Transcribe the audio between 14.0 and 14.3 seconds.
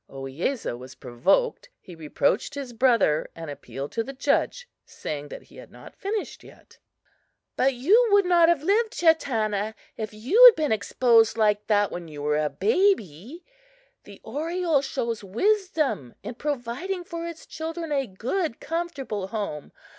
The